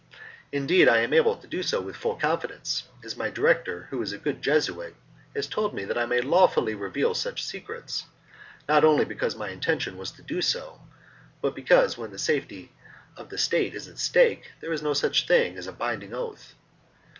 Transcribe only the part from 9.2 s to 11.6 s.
my intention was to do so, but